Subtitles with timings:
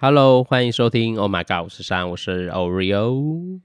[0.00, 1.18] Hello，欢迎收听。
[1.18, 3.60] Oh my God，我是山，我是 Oreo。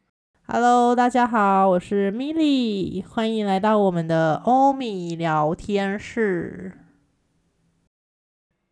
[0.48, 6.72] Hello，大家好，我是 Milly，欢迎来到我们的欧米聊天室。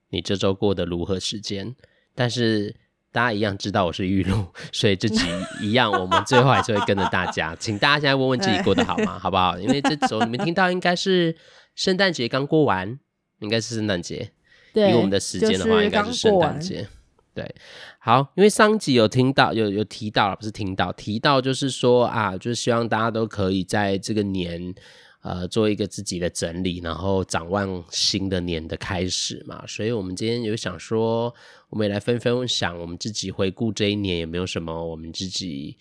[0.10, 1.20] 你这周过得如何？
[1.20, 1.76] 时间？
[2.16, 2.76] 但是
[3.12, 5.24] 大家一样知道我是玉露， 所以这集
[5.62, 9.20] 一样，我们最后还是会跟着大家， 请大家现在问问自己过得好吗？
[9.20, 9.60] 好不好？
[9.60, 11.36] 因为这周你们听到应该是
[11.76, 13.00] 圣诞节刚过完，
[13.38, 14.32] 应该是圣诞节。
[14.74, 16.88] 对，以我们的时间的话，应该是圣诞节。
[17.34, 17.56] 对，
[17.98, 24.76] 好，因为上集有听到，有有提到，不是听到，提到就是说啊，就是希望大家都可以在这个年，
[25.22, 29.64] 呃，做一个自己的整理，然后展望新的年的开始嘛。
[29.66, 31.34] 所以我们今天有想说，
[31.70, 35.78] 我们也来分分享我们自己回顾这一年有没有什么我们自己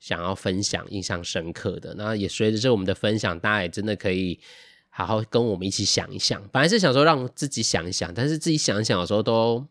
[0.00, 1.94] 想要分享、印象深刻的。
[1.94, 4.40] 那也随着这我们的分享，大家也真的可以
[4.90, 6.42] 好好跟我们一起想一想。
[6.50, 9.64] 本来是想说让自己想一想，但是自己想一想的时候都。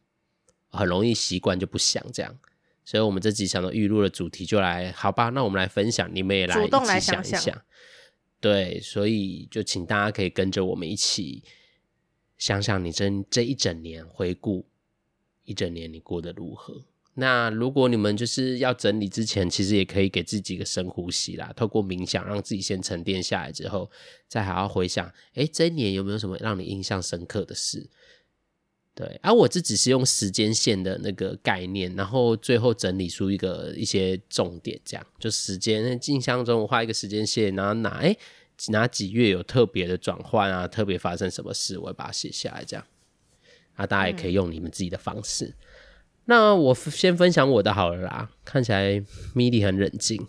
[0.70, 2.38] 很容易习惯就不想这样，
[2.86, 7.62] 所以我们这集想的预录的主题就来，好吧，那我们来分享，你们也来一起想一想，想。
[8.40, 11.44] 对，所以就请大家可以跟着我们一起
[12.38, 14.68] 想想，你这这一整年回顾
[15.44, 16.86] 一整年你过得如何？
[17.16, 23.90] 那如果你们就是要整理之前，其实也可以给自己一个深呼吸啦，透过冥想让自己先沉淀下来之后，
[24.28, 27.90] 再好好回想，哎，这一年有没有什么让你印象深刻的事？
[28.98, 38.18] 对，而、啊、我自己是用时间线的那个概念，然后最后整理出一个一些重点，这样就时间印象中我画一个时间线，然后哪哎
[38.70, 42.84] 哪几月有特别的转换啊，特别发生什么事，我会把它写下来，这样
[43.76, 45.46] 啊，大家也可以用你们自己的方式。
[45.46, 45.56] 嗯、
[46.26, 49.00] 那我先分享我的好了啦，看起来
[49.36, 50.26] Milly 很冷静，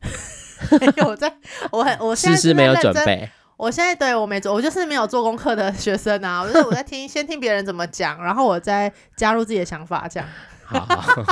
[1.06, 1.36] 我在
[1.70, 3.28] 我很我现在是，是没有准备。
[3.60, 6.40] 我现在对我没做，我就是没有做功课的学生啊。
[6.40, 10.26] 我就是我在听， 先听别人怎么讲，然后我再加入自己的想法，这样。
[10.64, 11.24] 好，好，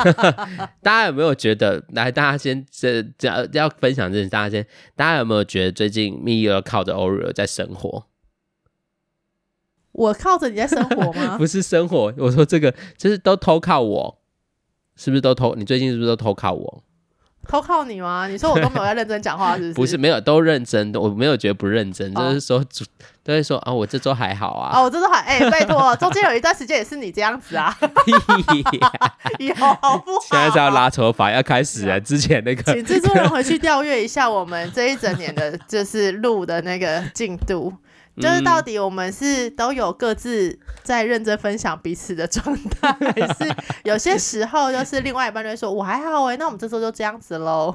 [0.80, 1.84] 大家有没有觉得？
[1.88, 8.06] 来，大家先这这要分享这，大家先，大家有没有觉得最近 Milly 靠着 Oreo 在生活？
[9.92, 11.36] 我靠着你在生活吗？
[11.36, 14.18] 不是生活，我说这个就是都偷靠我，
[14.94, 15.54] 是不是都偷？
[15.56, 16.84] 你最近是不是都偷靠我？
[17.48, 18.26] 偷靠你吗？
[18.28, 19.74] 你说我都没有在认真讲话， 是不是？
[19.74, 22.64] 不是，没有都认真，我没有觉得不认真，哦、就是说，
[23.22, 24.78] 都会说啊，我这周还好啊。
[24.78, 27.76] 哦，我这周还哎、欸，拜托， 中间有一段时间也是你这样子啊。
[29.38, 30.20] 以后好不好？
[30.30, 32.00] 现在是要拉头发，要开始了。
[32.00, 37.72] 之前那个，请制作人回去调阅一下我们这一整年的，就是录的那个进度。
[38.20, 43.54] 就是到底我们是都有各自在认真分享彼此的状态，还是
[43.84, 47.74] 有些时候就是另外一半就会说我还好哎、欸，那我们这周就这样子喽，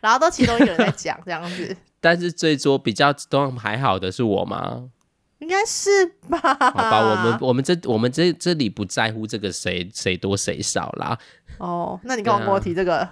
[0.00, 1.76] 然后都其中一个人在讲这样子。
[2.00, 4.90] 但是最多比较都还好的是我吗？
[5.38, 6.38] 应该是吧。
[6.42, 11.16] 好吧，我们我们这我们这这里不在乎这个谁谁多谁少啦。
[11.58, 13.10] 哦，那你跟我跟我提这个，啊、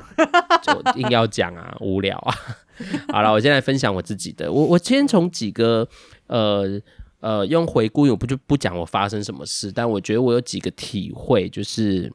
[0.62, 2.34] 就硬要讲啊，无聊啊。
[3.09, 4.53] 好了，我先来分享我自己的。
[4.53, 5.88] 我我先从几个。
[6.28, 6.81] 呃
[7.20, 12.12] 呃，用回顾，我不就不讲我发生什么事，但我觉得我有几个体会，就是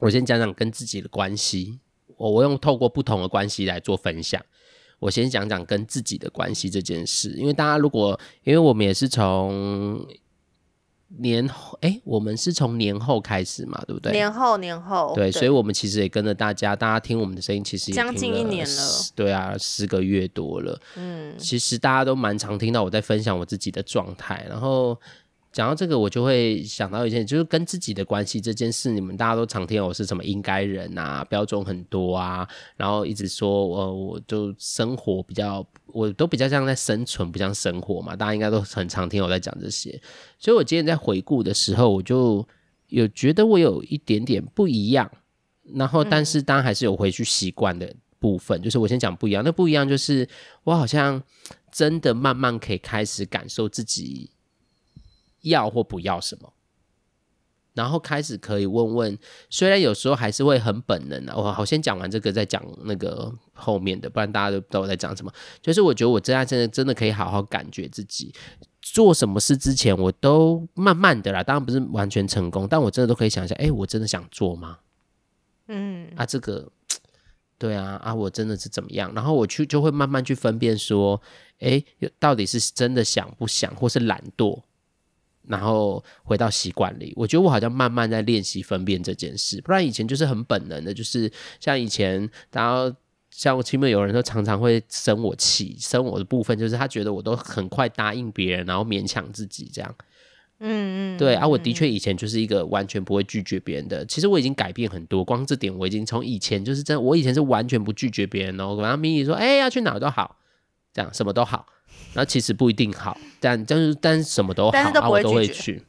[0.00, 1.78] 我先讲讲跟自己的关系，
[2.16, 4.44] 我我用透过不同的关系来做分享。
[4.98, 10.04] 我先讲讲跟自己的关系这件事，因为大家如果，因为我们也是从。
[11.16, 14.12] 年后，哎、欸，我们是从年后开始嘛，对不对？
[14.12, 18.82] 年后，年后，对，对，所以我们其实也跟着大家，大家听我们的声音，其实也将近一年了，
[19.14, 20.78] 对啊，十个月多了。
[20.96, 24.98] 嗯，其实大家都蛮常听到我在分享我自己的状态，然后。
[25.58, 28.92] 讲到这个，我就会想到一件，就是跟自己的关系这件事。
[28.92, 38.14] 你们大家都常听我是什么应该人啊，标准很多啊，然后一直说，呃，我就生活比较，我都比较像在生存，不像生活嘛。
[38.14, 40.00] 大家应该都很常听我在讲这些，
[40.38, 42.46] 所以我今天在回顾的时候，我就
[42.90, 45.10] 有觉得我有一点点不一样。
[45.74, 49.42] 然后，但是当然还是有回去习惯的部分，就是我先讲不一样。
[49.44, 50.28] 那不一样就是
[50.62, 51.20] 我好像
[51.72, 54.30] 真的慢慢可以开始感受自己。
[55.48, 56.52] 要或不要什么，
[57.74, 59.18] 然后开始可以问问，
[59.50, 61.34] 虽然有时候还是会很本能啊。
[61.36, 65.32] 我好先讲完这个，再讲那个后面的，不然大家都不知道我在讲什么。
[65.62, 68.34] 就是我觉得我现在真的真的可以好好感觉自己
[68.82, 74.78] 做什么事之前，我都慢慢的啦，当然不是完全成功，但我真的都可以想一下，哎，我真的想做吗？
[75.68, 76.72] 嗯，啊，这个
[77.58, 79.12] 对啊，啊，我真的是怎么样？
[79.14, 81.20] 然后我去就会慢慢去分辨说，
[81.60, 81.80] 哎，
[82.18, 84.62] 到底是真的想不想，或是懒惰。
[85.48, 92.94] 然后回到习惯里，我觉得我好像慢慢在练习分辨这件事，不然以前就是很本能的，就是像以前，然后
[93.30, 99.94] 像我前面有人都常常会生我气，生我的部分就是他觉得我都很快答应别人，然后勉强自己这样，
[100.60, 104.04] 嗯嗯，对啊，我的确以前就是一个完全不会拒绝别人的。
[104.06, 108.76] 其实我已经改变很多，光这点我已经从以前就是真，我以前是完全不拒绝别人哦。
[108.80, 110.36] 然后咪咪说，哎、欸，要去哪都好，
[110.92, 111.66] 这样什么都好。
[112.18, 115.80] 然后其实不一定好，但但是但是什么都好，但都啊，我都会去。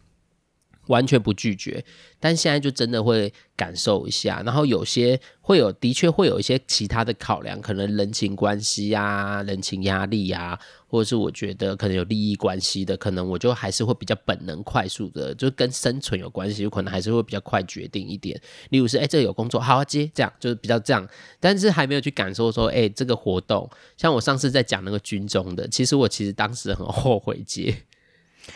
[0.89, 1.83] 完全不拒绝，
[2.19, 18.39] 但现在就真的会感受一下，然后有些会有，的确会有一些其他的考量，可能人情关系呀、啊、人情压力呀、啊，或者是我觉得可能有利益关系的，可能我就还是会比较本能、快速的，就跟生存有关系，有可能还是会比较快决定一点。
[18.69, 21.07] 例如是，哎、这个有工作，好啊，接，这样就是比较这样，
[21.39, 27.83] 但是还没有去感受说，哎、这个活动，像我上次在讲那个军中的，其实我其实当时很后悔接。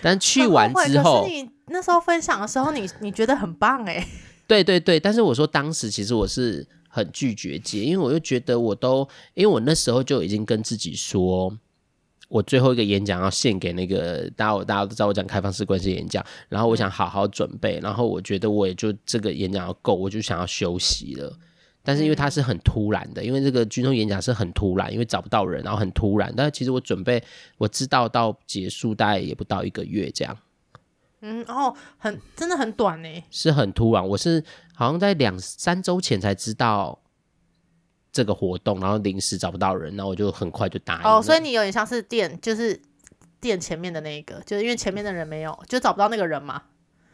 [0.01, 1.27] 但去完之后，
[1.67, 4.05] 那时候分享的时候你，你你觉得很棒 哎？
[4.47, 11.57] 对对对，但是我说当时其实我是很拒绝接，因为我就觉得我都，因为我那时候就已经跟自己说，
[12.27, 21.31] 我最后一个演讲要献给那个大家，大家都知道我讲开放式关系演讲，然后我想好好准备，然后我觉得我也就这个演讲要够，我就想要休息了。
[21.85, 26.33] 但是因为他是很突然的，因为这个军中演讲是很突然，因为找不到人，然后很突然。
[26.35, 27.23] 但是其实我准备，
[27.57, 30.37] 我知道到结束大概也不到一个月这样。
[31.23, 34.07] 嗯，哦，很真的很短呢，是很突然。
[34.07, 34.43] 我是
[34.75, 36.99] 好像在两三周前才知道
[38.11, 41.09] 这个活动，然后临时找不到人，然后我就很快就答应。
[41.09, 42.79] 哦，所以你有点像是店，就是
[43.39, 46.61] 店前面的那个，就是因为前面的人没有，就找不到那个人嘛，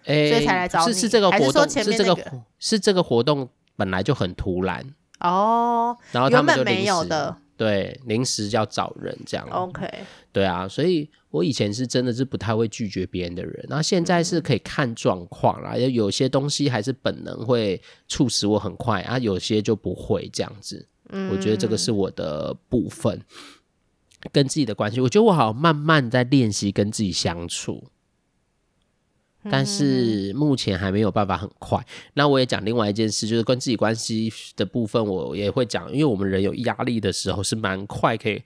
[0.06, 0.94] 欸、所以才来找你。
[0.94, 2.16] 是是这个活动，是前面那个？
[2.16, 3.50] 是这个是这个活动。
[3.80, 4.86] 本来就很突然
[5.22, 9.46] 哦，然后他们就，原本没有的，对，临时要找人这样。
[9.50, 9.86] OK，
[10.32, 20.88] 对啊，所以我以前是真的是不太会拒绝别人的人，然后现在是可以看状况啦，有、嗯、有些东西还是本能会促使我很快啊，有些就不会这样子。
[21.10, 23.22] 嗯，我觉得这个是我的部分
[24.32, 27.84] 跟自己的关系，我觉得我好像慢慢在练习跟自己相处。
[29.44, 31.80] 但是目前还没有办法很快。
[32.14, 38.42] 那我也讲另外一件事，就是跟自己关系的部分，我也会讲，因为我们人有压力的时候是蛮快可以。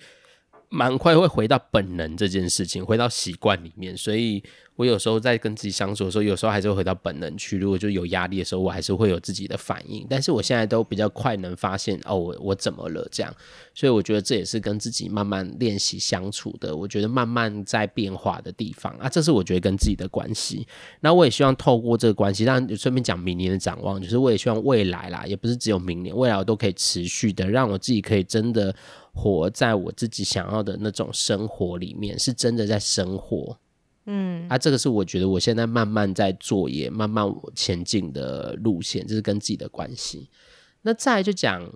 [0.74, 4.42] 蛮快会回到本能这件事情，回到习惯里面，所以
[4.76, 7.60] 我有时候在跟自己相处的时候，有时候还是会回到本能去。
[7.60, 10.08] 如果就有压力的时候，我还是会有自己的反应。
[10.10, 13.32] 但是我现在都比较快能发现哦，我我怎么了这样。
[13.76, 16.76] 所以我觉得这也是跟自己慢慢练习相处的。
[16.76, 20.66] 我觉得慢慢在变化的地方啊，这是我觉得跟自己的关系。
[21.02, 28.76] 那我也希望透过这个关系，让顺便讲明年的展望，就是我也希望未来啦，也不是只有明年，未来我都可以持续的让我自己可以真的。
[29.14, 33.58] 活在我自己想要的那种生活里面，是真的在生活，
[34.06, 40.30] 嗯，啊，这个是我觉得我现在慢慢在做，也慢慢我前进的路线，这是跟自己的关系。
[40.82, 41.72] 那再来就讲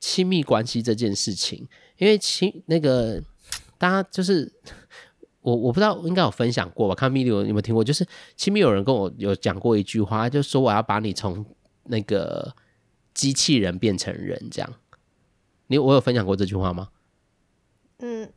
[0.00, 3.22] 亲密关系这件事情，因为亲那个
[3.76, 4.50] 大家就是
[5.42, 6.94] 我我不知道应该有分享过吧？
[6.94, 7.84] 看米莉有有没有听过？
[7.84, 8.04] 就是
[8.34, 11.44] 亲密有人跟我有讲过一句话，就说我要把你从
[11.84, 12.54] 那个
[13.12, 14.74] 机器人变成人，这样。
[15.72, 16.88] 你我有分享过这句话吗？
[18.00, 18.30] 嗯，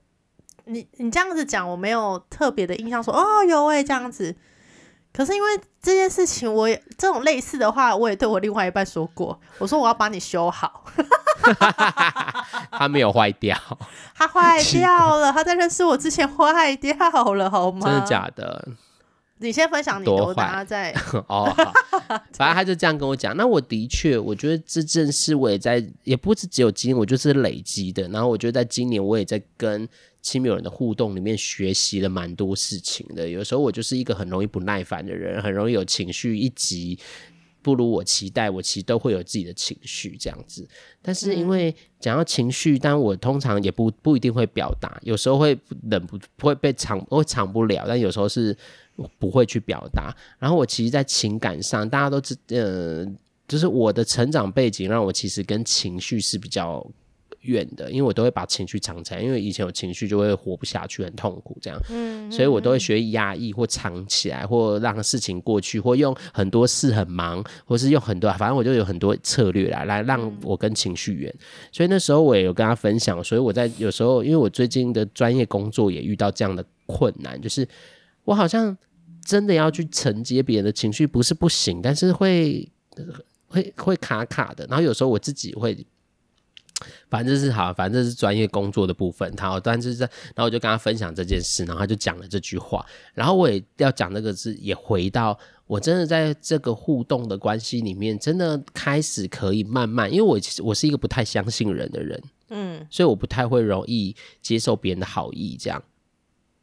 [0.63, 3.13] 你你这样子讲，我没有特别的印象说。
[3.13, 4.33] 说哦，有哎，这样子。
[5.11, 9.37] 可是因为这件事情，我也这种类似的话，我也对我另外一半说过。
[9.57, 10.85] 我说我要把你修好。
[12.71, 13.57] 他没有坏掉，
[14.15, 15.33] 他坏掉了。
[15.33, 16.93] 他在认识我之前坏掉
[17.33, 17.85] 了，好吗？
[17.85, 18.65] 真的假的？
[19.37, 20.93] 你先分享你的，我等下再
[21.27, 21.53] 哦。
[22.33, 23.35] 反正他就这样跟我讲。
[23.35, 28.07] 那我的确，我觉得这件事我也在，也不是只有今年，我就是累积的。
[28.07, 29.87] 然后我觉得在今年，我也在跟
[30.21, 33.27] 亲密友人的互动里面学习了蛮多事情的。
[33.27, 36.97] 有时候我就是一个很容易不耐烦的人，很容易有情绪一急
[37.61, 40.65] 不如我期待，我其实都会有自己的情绪这样子。
[41.01, 45.57] 但是因为讲到情绪，但我通常也不不一定会表达，有时候会
[45.89, 47.83] 忍不不会被藏，会藏不了。
[47.85, 48.56] 但有时候是。
[48.95, 53.06] 我不会去表达，然后我其实，在情感上，大家都知，呃，
[53.47, 56.85] 就是我的成长背景让我其实跟情绪是比较
[57.42, 71.35] 远的，因为我都会把情绪藏起来，因为以前有情绪就会活不下去，很痛苦这样，嗯，所以我都会学压抑或藏起来，或让事情过去，或用很多事很忙，或是用很多，反正我就有很多策略来来让我跟情绪远。
[71.71, 77.68] 所以那时候我也有跟他分享，所以我在有时候，因为我最近的专业工作也遇到这样的困难，就是。
[78.25, 78.77] 我好像
[79.23, 82.69] 真的要去承接别人的情绪，不是不行，但是会
[83.47, 84.65] 会会卡卡的。
[84.67, 85.85] 然后有时候我自己会，
[87.09, 89.33] 反正是好，反正是专业工作的部分。
[89.37, 90.05] 好，但是在，
[90.35, 92.85] 然后我就跟他分享这件事，然后他就讲了这句话。
[93.13, 105.81] 然后我也要讲那个字，也回到我真的在这个互动的关系里面，真的开始可以慢慢，因为我其实我是一个不太相信人的人，嗯，所以我不太会容易接受别人的好意，这样。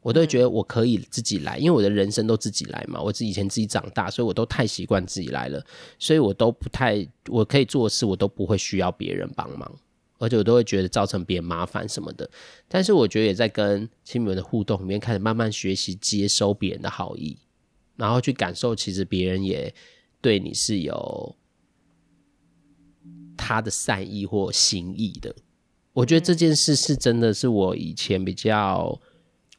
[0.03, 3.01] 我都会觉得我可以自己来，因为我的人生都自己来嘛。
[3.01, 5.65] 我自己以前自己长大，所以我都太习惯自己来了，
[5.97, 9.79] 所以我都不太我可以做的事，我都不会需要别人帮忙，
[10.19, 12.29] 而且我都会觉得造成别人麻烦什么的。
[12.67, 17.37] 但是我觉得也在跟亲密的互动里面，开始慢慢学习接收别人的好意，
[17.95, 19.73] 然后去感受其实别人也
[20.19, 21.33] 对你是有
[23.37, 25.33] 他的善意或心意的。
[25.93, 28.99] 我觉得这件事是真的是我以前比较。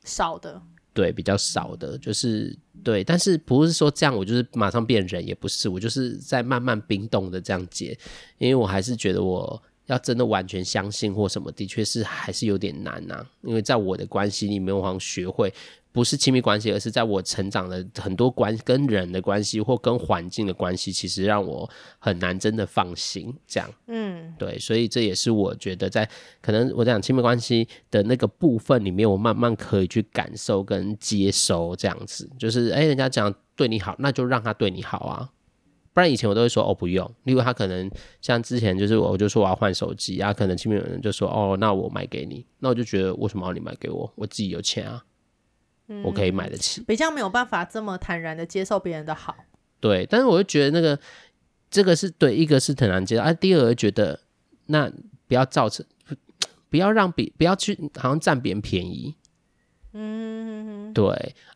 [0.05, 7.99] 少的，对，比较少的，就是对，但是不是说这样我就是马上变人，也不是，我就是在慢慢冰冻的这样解，
[8.39, 15.53] 因为我还是觉得我要真的完全相信或什么，的确是还是有点难呐，因为在我的关系里面，我好像学会。
[15.95, 21.71] 不是亲密关系，而是在我成长的很多关跟人的关系或跟环境的关系，其实让我
[22.01, 23.33] 很难真的放心。
[23.47, 26.11] 这样，嗯，对，所以这也是我觉得在
[26.43, 32.29] 可能我讲亲密关系的那个部分里面，我慢慢可以去感受跟接收这样子。
[32.37, 35.31] 就是，哎、欸，人家讲对你好，那就让他对你好啊，
[35.93, 37.09] 不然以前我都会说哦不用。
[37.23, 37.89] 例如他可能
[38.21, 44.13] 像之前就是我就说我要换手机啊，可能亲密有人就说哦那我买给你，那我就觉得为什么要你买给我？
[44.17, 45.05] 我自己有钱啊。
[46.03, 49.37] 我可以买得起，比较没有办法这么坦然的接受别人的好。
[49.81, 50.99] 对，但是我就觉得那个
[51.71, 54.21] 这个是对，一个是坦然接受，啊，第二个觉得
[54.67, 54.91] 那
[55.27, 55.85] 不要造成，
[56.71, 59.15] 不要让别不要去好像占别人便宜。
[59.97, 61.05] 嗯，对，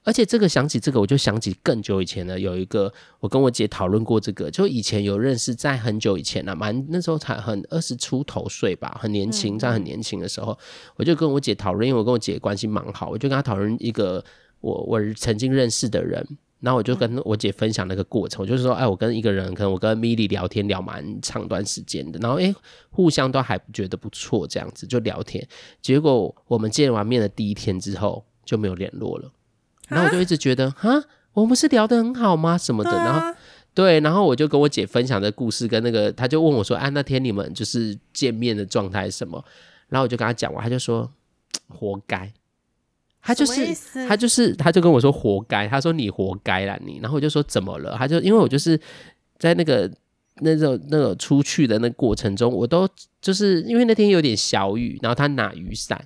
[0.04, 10.56] 而且这个想起这个，我就想起更久以前的有一个，我跟我姐讨论过这个，就以前有认识，在很久以前了，蛮那时候才很二十出头岁吧，很年轻，在很年轻的时候，
[10.94, 14.24] 我就跟我姐讨论，因为我跟我姐关系蛮好，我就跟她讨论一个
[14.60, 16.24] 我我曾经认识的人，
[16.60, 22.54] 然后我就跟我姐分享那个过程，我就是说，哎，我跟一个人，可能我跟米莉聊天聊蛮长段时间的，然后哎，
[22.90, 25.44] 互相都还觉得不错，这样子就聊天，
[25.82, 28.24] 结果我们见完面的第一天之后。
[28.48, 29.30] 就没有联络了，
[29.88, 32.56] 然后我就一直觉得，哈，我们不是聊得很好吗？
[32.56, 33.38] 什么的，然后
[33.74, 39.44] 对，然后我就跟我姐分享这故事，跟那个，她就问我说，啊，那天你们就是见面的状态是什么？
[39.90, 41.12] 然后我就跟她讲完，他就说，
[41.68, 42.32] 活该，
[43.20, 47.94] 他就是，他就是，他就跟我说活该，他说你活该啦你，然后我就说怎么了？
[47.98, 48.80] 他就因为我就是
[49.38, 49.90] 在那个
[50.36, 52.88] 那种那个出去的那过程中，我都
[53.20, 56.02] 就是因为那天有点小雨，然后他拿雨伞。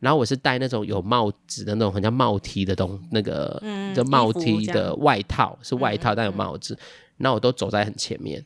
[0.00, 3.62] 然后我是戴那种有帽子的那种，很像帽 T 的东，那个
[3.94, 6.78] 就帽 T 的外套，是外套但有帽子。
[7.16, 8.44] 然后我都走在很前面。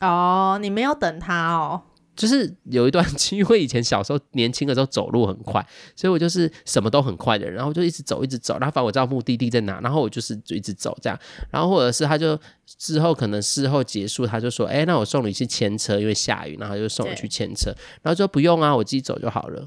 [0.00, 1.82] 哦，你没有等他哦？
[2.14, 8.58] 就是有一段， 因为以前小时候年轻的时候走路很快，所以我就是什么都很快的人，然后就一直走，一直走。
[8.58, 11.18] 然后反正我知道目的地在哪，然后我就是就一直走这样。
[11.50, 17.72] 然后或者是他就之后可能事后结束，他就说：“哎，那我送你去牵车，因为下雨。”然后他就送我去牵车，
[18.02, 19.66] 然后说：“不用啊，我自己走就好了。”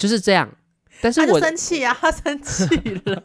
[0.00, 0.50] 就是这样，
[1.02, 2.64] 但是我生气啊， 他生气
[3.04, 3.22] 了。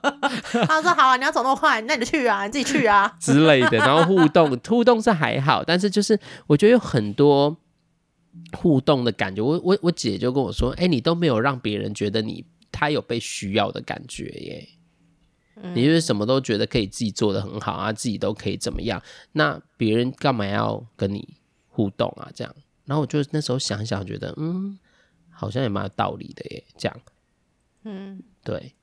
[0.68, 7.56] 他说：“好啊，你要走那么快，那你就去啊，你自己去啊之类的。”然后互动 互动是还好，但是就是我觉得有很多
[8.52, 9.40] 互动的感觉。
[9.42, 14.68] 我我我姐就跟我说：“哎、欸，你都没有让别人觉得你他有被需要的感觉耶，
[15.56, 19.02] 嗯、你就是什么都觉得可以自己做的很好啊，自己都可以怎么样？
[19.32, 21.36] 那别人干嘛要跟你
[21.68, 22.28] 互动啊？
[22.34, 22.54] 这样。”
[22.86, 24.78] 然后我就那时候想一想，觉得嗯。
[25.40, 27.00] 好像也蛮有道理的耶，这样，
[27.84, 28.74] 嗯，对，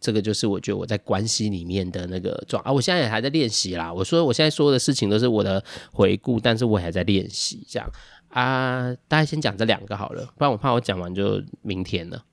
[0.00, 3.92] 这个就是我觉得我在关系里面的那个状啊，我现在也还在练习啦。
[3.92, 5.62] 我说我现在说的事情都是我的
[5.92, 7.86] 回顾，但是我还在练习，这样
[8.30, 8.90] 啊。
[9.06, 12.24] 大家先讲这两个好了，不然我怕我讲完就明天了。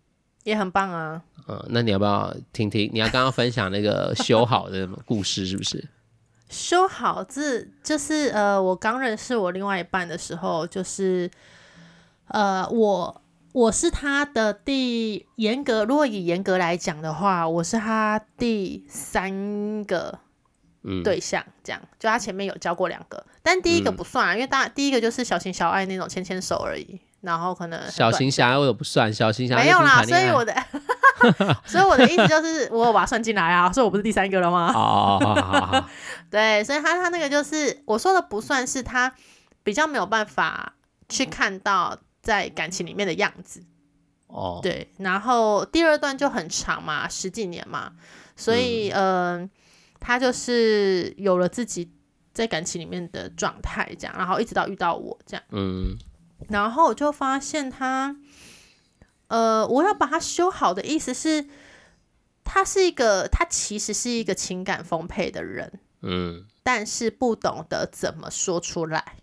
[0.46, 2.89] 也很棒啊，嗯，那你要不要听听？
[2.94, 5.86] 你要刚刚分享那个修好的故事是不是？
[6.48, 11.29] 修好字就是呃，我刚认识我另外一半的时候，就是
[12.29, 13.22] 呃我。
[13.56, 20.20] 我是他的第严格，如果以严格来讲的话，我是他第三个
[21.06, 30.54] 对象，这样、嗯、就他前面有交过两个，但第一个不算啊，嗯、因为大第一个就是小情小爱那种牵牵手而已，然后可能小情小爱我都不算，小情小爱没有啦，所以我的
[31.66, 34.74] 所以我的意思就是我有把它算进来啊，所以我不是第三个了吗？
[34.74, 35.90] 好好好好，
[36.30, 39.14] 对，所以他他那个就是我说的不算是他
[39.64, 40.74] 比较没有办法
[41.08, 41.98] 去看到。
[42.25, 43.63] 在感情里面的样子，
[44.25, 47.94] 哦，对，然后第二段就很长嘛，十几年嘛，
[48.36, 49.50] 所以嗯、呃，
[50.00, 51.94] 他就是有了自己
[52.34, 55.96] 在感情里面的状态，这样，然后一直到遇到我这样，嗯，
[56.50, 58.15] 然后我就发现他，
[59.27, 61.46] 呃，我要把他修好的意思是，
[62.44, 69.17] 他是一个，他其实是一个情感丰沛的人，嗯，但是不懂得怎么说出来。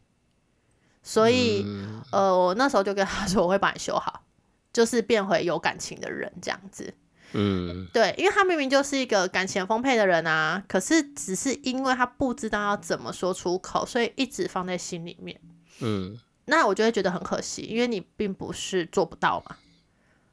[1.03, 4.23] 所以，嗯、呃，我那时候就跟他说，我会把你修好。
[4.73, 6.95] 就是变回有感情的人这样子。
[7.33, 15.39] 嗯，对，因为他明明就是一个感情丰沛的人啊，可是只是因为他不知道要怎么说出口，所以一直放在心里面。
[15.81, 19.57] 嗯，那我就会觉得很可惜，因为你并不是做不到嘛。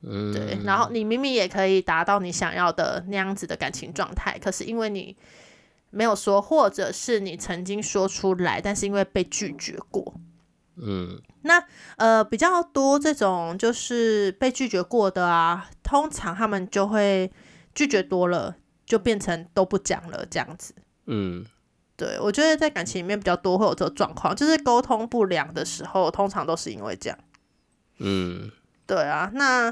[0.04, 5.18] 嗯，对，然后你明明也可以达到你想要的那样子的感情状态，可是因为你
[5.90, 10.14] 没有说，或者是你曾经说出来，但是因为被拒绝过。
[10.82, 11.62] 嗯，那
[11.98, 17.32] 呃比较多这种就是被拒绝过的啊，通常他们就会
[17.76, 18.56] 拒绝多了，
[18.86, 20.74] 就变成都不讲了这样子。
[21.06, 21.46] 嗯，
[21.98, 27.20] 对，我觉得在感情里面比较多会有这个状况，就是沟通不良的时候，通常都是因为这样。
[27.98, 28.50] 嗯，
[28.88, 29.70] 对啊，那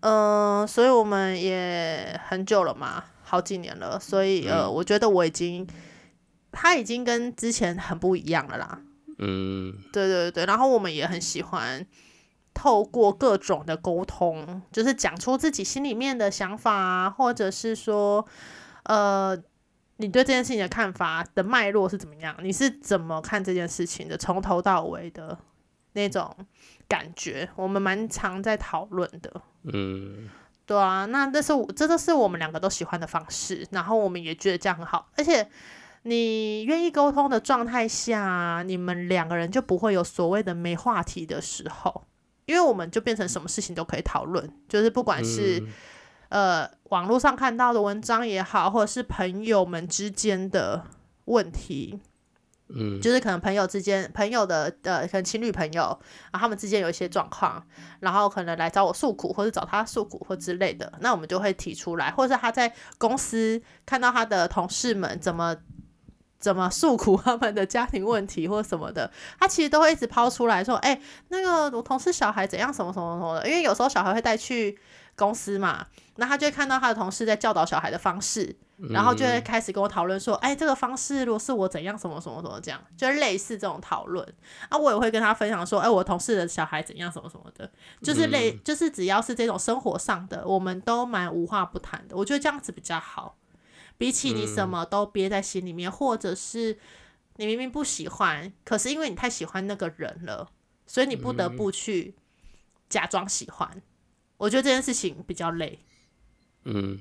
[0.00, 5.66] 嗯、呃，所以我们也很久了嘛，好几年了，所以呃，我觉得我已经
[6.52, 8.80] 他已经跟之前很不一样了啦。
[9.18, 11.86] 嗯，对对对，然后我们也很喜欢
[12.52, 18.26] 透过各种的沟通，就是讲出自己心里面的想法啊，或者是说，
[18.84, 19.36] 呃，
[19.98, 22.34] 你对这件事情的看法的脉络是怎么样？
[22.42, 24.16] 你是怎么看这件事情的？
[24.16, 25.38] 从头到尾的
[25.92, 26.34] 那种
[26.88, 29.42] 感觉，我们蛮常在讨论的。
[29.72, 30.28] 嗯，
[30.66, 35.48] 对啊，那这是我这都是我们两个都喜欢的方式，然后我们也觉得这样很好，而且。
[36.06, 42.04] 你愿意沟通的状态下，你们两个人就不会有所谓的没话题的时候，
[42.44, 45.58] 因为我们就变成什么事情都可以讨论，就是不管是、
[46.28, 50.84] 嗯、呃网络上看到的文章也好，或者是朋友们之间的
[51.24, 51.98] 问题，
[52.68, 55.98] 嗯，就是可能朋友之间朋友的呃可能情侣朋友，
[56.32, 57.66] 然后他们之间有一些状况，
[58.00, 65.56] 然后可能来找我诉苦，或者找他诉苦或之类的，那我们就会提出来，或者是他在公司看到他的同事们怎么。
[66.44, 69.10] 怎么诉苦他们的家庭问题或什么的，
[69.40, 74.78] 他其实都会一直抛出来说：“哎、欸，那个我同事小孩怎样，什么什么什么的。”因为有时候小孩会带去
[75.16, 75.86] 公司嘛，
[76.16, 78.54] 那他就会看到他的同事在教导小孩的方式，
[78.90, 84.22] 然后就会开始跟我讨论说：“哎、欸，这个方式如果是我怎样，什么什么什么这样，就是类似这种讨论。”
[84.68, 87.70] 啊，我也会跟他分享说：“哎、欸，我同事的小孩怎样，什么什么的，
[88.02, 92.14] 就是类，就是只要是这种生活上的，我们都蛮无话不谈的。
[92.14, 93.36] 我觉得这样子比较好。”
[93.96, 96.78] 比起你什么都憋在心里面，嗯，或者是
[97.36, 100.50] 你明明不喜欢，可是因为你太喜欢那个人了，
[100.86, 102.14] 所以你不得不去
[102.88, 103.70] 假装喜欢。
[103.74, 103.82] 嗯，
[104.38, 105.78] 我觉得这件事情比较累。
[106.64, 106.98] 嗯，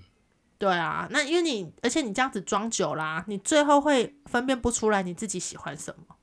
[0.57, 6.15] 对啊，那因为你，而且你这样子装久啦，你最后会分辨不出来你自己喜欢什么。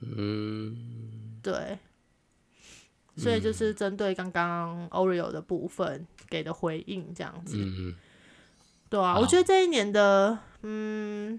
[0.00, 1.78] 嗯，对。
[3.16, 7.56] 所以就是针对刚刚 Oreo 的部分给的回应，这样子。
[7.58, 7.96] 嗯
[8.90, 11.38] 对啊，我觉得这一年的，嗯，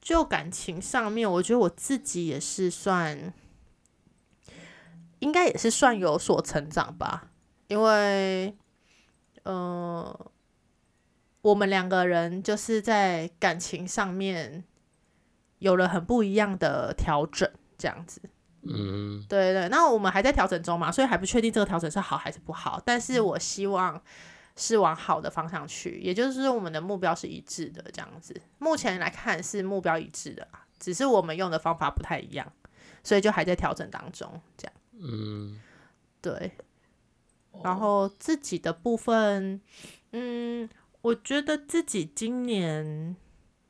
[0.00, 3.32] 就感情上面，我觉得我自己也是算，
[5.20, 7.30] 应该也是算有所成长吧。
[7.68, 8.54] 因为，
[9.44, 10.30] 呃，
[11.40, 14.62] 我们两个人就是在感情上面
[15.60, 18.20] 有了很不一样的调整，这样子。
[18.64, 22.82] 嗯，对对，那我们还在调整中嘛，所以还不确定这个调整是好还是不好。
[22.84, 24.02] 但是我希望。
[24.56, 28.40] 是往好的方向去，也就是我们的目标是一致的，这样子。
[28.58, 30.46] 目前来看是目标一致的，
[30.78, 32.52] 只是我们用的方法不太一样，
[33.02, 34.74] 所以就还在调整当中，这样。
[34.92, 35.60] 嗯，
[36.20, 36.52] 对。
[37.62, 39.60] 然后自己的部分，
[40.12, 40.68] 嗯，
[41.02, 43.16] 我觉得自己今年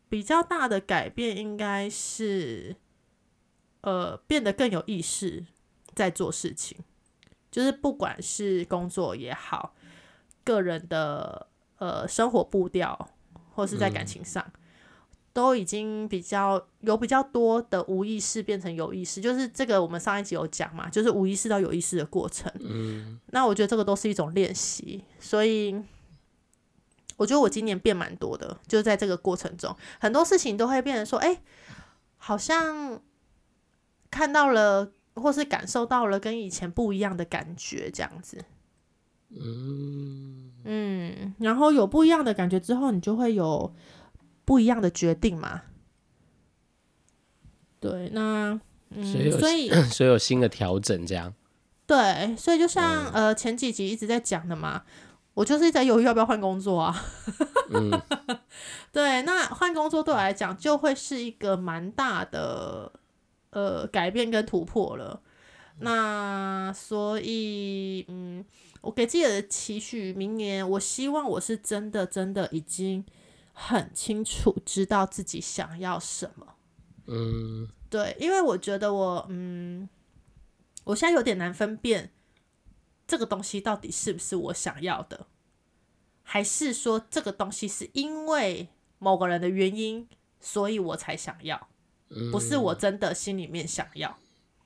[0.09, 2.77] 比较大的改变应该是，
[3.81, 5.47] 呃，变得更有意识
[5.95, 6.79] 在做事情，
[7.51, 9.75] 就是不管是工作也好。
[10.45, 11.47] 个人的
[11.79, 13.09] 呃生活步调，
[13.55, 14.61] 或是在感情上，嗯，
[15.33, 22.53] 都已经比较有比较多的无意识变成有意识，就是这个我们上一集有讲嘛，就是无意识到有意识的过程。
[22.61, 25.83] 嗯，那我觉得这个都是一种练习，所以
[27.17, 31.41] 我觉得我今年变蛮多的，就在这个过程中，很多事情都会变成说，哎，
[32.17, 33.01] 好像
[34.11, 38.45] 看到了或是感受到了跟以前不一样的感觉，这样子。
[39.35, 43.75] 嗯嗯，然后有不一样的感觉之后，你就会有
[44.45, 45.63] 不一样的决定嘛。
[47.81, 49.51] 对，那嗯，所以所
[50.07, 51.35] 以， 有新的调整，这样。
[51.87, 54.83] 对，所以就像、嗯、呃前几集一直在讲的嘛，
[55.35, 56.95] 我就是在犹豫要不要换工作啊。
[57.75, 57.91] 嗯、
[58.93, 62.93] 对，那换工作对我来讲就会是一个蛮大的
[63.51, 65.21] 呃改变跟突破了。
[65.81, 68.45] 那所以嗯。
[68.83, 73.05] 我给自己的期许，明年我希望我是真的真的已经
[73.53, 76.55] 很清楚知道自己想要什么。
[77.07, 79.89] 嗯，对，因为我觉得我嗯，
[80.85, 82.13] 我现在有点难分辨
[83.07, 85.27] 这个东西到底是不是我想要的，
[86.23, 88.69] 还是说这个东西是因为
[88.99, 90.09] 某个人的原因，
[90.41, 91.69] 所以我才想要，
[92.31, 94.17] 不是我真的心里面想要。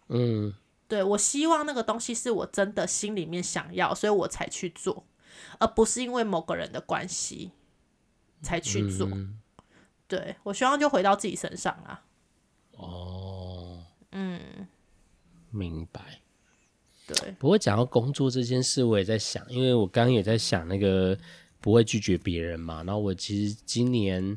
[0.09, 0.55] 嗯，
[0.89, 5.05] 对，我希望那个东西是我真的心里面想要，所以我才去做，
[5.59, 7.51] 而不是因为某个人的关系
[8.41, 9.09] 才去做。
[9.09, 9.39] 嗯、
[10.07, 12.05] 对，我希望就回到自己身上啊。
[12.73, 14.69] 哦，嗯，
[15.51, 16.21] 明白。
[17.07, 21.17] 对，不过讲到工作这件事，我也在想，因为我刚刚也在想那个
[21.61, 22.83] 不会拒绝别人嘛。
[22.83, 24.37] 然后我其实今年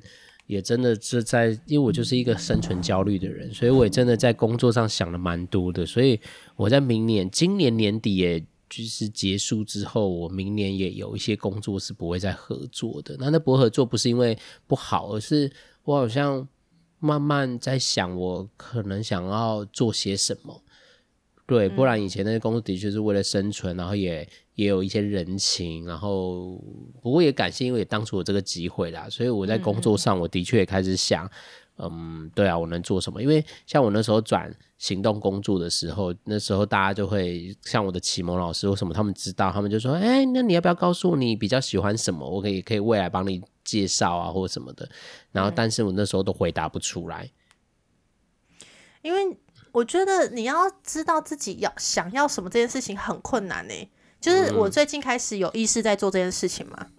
[0.49, 5.85] 也真的是在，因为我就是一个生存焦虑的人，所以我也真的在工作上想了蛮多的。
[5.85, 6.19] 所以
[6.55, 13.15] 我在明年、今年年底，也就是结束之后，我明年也有一些工作是不会再合作的。
[13.19, 14.35] 那那不合作不是因为
[14.65, 15.51] 不好，而是
[15.83, 16.47] 我好像
[16.97, 20.63] 慢慢在想，我可能想要做些什么。
[21.49, 26.63] 对，不然以前那些工作的确是为了生存，然后也也有一些人情，然后
[27.01, 31.25] 不过也感谢，因为当初有这个机会啦，所以我在工作上我的确也开始想，
[31.77, 33.19] 嗯，嗯，对啊，我能做什么？
[33.19, 42.29] 因为像我那时候转行动工作的时候，那时候大家就会像我的启蒙老师或什么，他们知道，他们就说，哎，那你要不要告诉你比较喜欢什么？
[42.29, 44.87] 我可以可以未来帮你介绍啊，或者什么的。
[45.31, 47.31] 然后，但是我那时候都回答不出来，
[49.01, 49.35] 因为。
[49.71, 53.89] 我觉得你要知道自己要想要什么这件事情很困难呢、欸。
[54.19, 56.91] 就是我最近开始有意识在做这件事情嘛，嗯、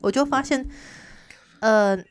[0.00, 0.66] 我就发现，
[1.60, 2.02] 呃，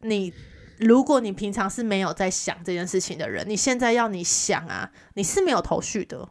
[0.00, 0.34] 你
[0.78, 6.30] 如果你平常是没有在想这件事情的人，你现在要你想啊，你是没有头绪的，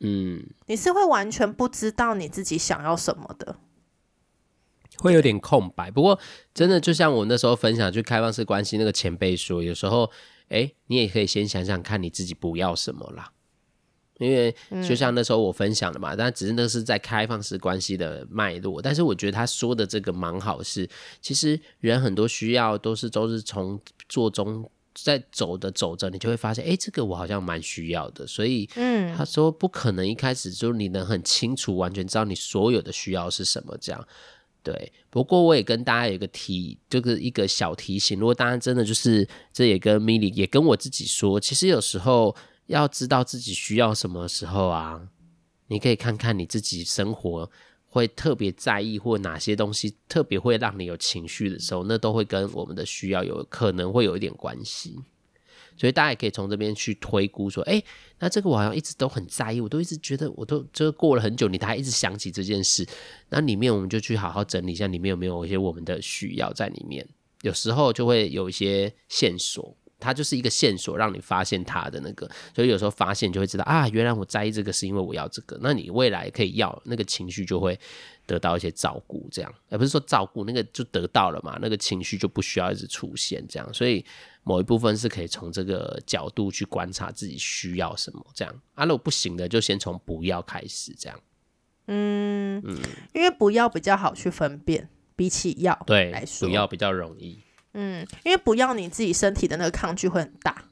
[0.00, 3.56] 嗯，你是会完全不知道你自己想要什么的，
[4.98, 5.90] 会有点空白。
[5.90, 6.18] 不过
[6.52, 10.10] 真的就像我那时候分享去开放式关系那个前辈说，有时候。
[10.48, 13.32] 哎，你也可以先想想看你自己不要什么啦，
[14.18, 14.54] 因为
[14.86, 18.80] 就像那时候我分享的嘛，嗯、但只是那是在开放式关系的脉络。
[18.80, 28.26] 但是我觉得他说的这个蛮好是，是其实人很多需要都是都是从做中在走的走着，你就会发现，哎，这个我好像蛮需要的。
[28.26, 34.08] 所以，嗯，他说不可能一开始就你能很清楚完全知道你所有的需要是什么这样。
[34.66, 38.18] 对，不过我也跟大家有一个提，就是一个小提醒。
[38.18, 42.34] 如果大家真的就是，这也跟 Milly 也跟我自己说，其实有时候
[42.66, 45.00] 要知道自己需要什么时候啊，
[45.68, 47.48] 你可以看看你自己生活
[47.86, 54.96] 会特别在意或哪些东西特别会让你有情绪的时候，那都会跟我们的需要有可能会有一点关系。
[55.76, 57.82] 所以大家也可以从这边去推估说，哎，
[58.18, 62.86] 那这个我好像一直都很在意，我都一直觉得，我都这过了很久，你还一直想起这件事，
[63.28, 67.06] 那里面我们就去好好整理一下，里面有没有一些我们的需要在里面？
[67.42, 72.28] 有时候就会有一些线索，它就是一个线索，让你发现它的那个。
[72.54, 77.78] 所以有时候发现就会知道啊，原来我在意这个是因为我要这个，那你未来可以要那个情绪就会
[78.26, 84.04] 得到一些照顾，这样，而不是说照顾那个就得到了嘛，那个情绪就不需要一直出现这样，所以。
[84.48, 91.20] 某一部分是可以从这个角度去观察自己需要什么，这样啊，如果不行的，就先从不要开始，这样。
[91.88, 92.78] 嗯嗯，
[93.12, 97.40] 因为不要比较好去分辨，比起要对来说，不要比较容易。
[97.72, 100.66] 嗯，因为不要你自己身体的那个抗拒会很大。